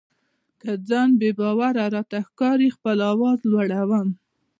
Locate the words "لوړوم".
3.51-4.07